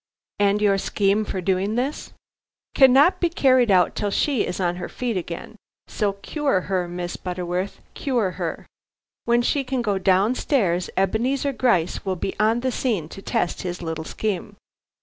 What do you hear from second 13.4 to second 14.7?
his little scheme."